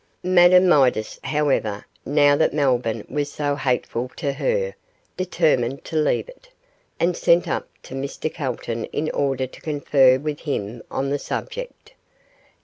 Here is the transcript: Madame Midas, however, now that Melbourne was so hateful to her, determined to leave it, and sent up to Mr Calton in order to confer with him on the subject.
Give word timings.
Madame 0.23 0.67
Midas, 0.67 1.19
however, 1.23 1.85
now 2.07 2.35
that 2.35 2.55
Melbourne 2.55 3.05
was 3.07 3.31
so 3.31 3.55
hateful 3.55 4.09
to 4.15 4.33
her, 4.33 4.73
determined 5.15 5.83
to 5.85 5.95
leave 5.95 6.27
it, 6.27 6.49
and 6.99 7.15
sent 7.15 7.47
up 7.47 7.67
to 7.83 7.93
Mr 7.93 8.33
Calton 8.33 8.85
in 8.85 9.11
order 9.11 9.45
to 9.45 9.61
confer 9.61 10.17
with 10.17 10.39
him 10.39 10.81
on 10.89 11.11
the 11.11 11.19
subject. 11.19 11.93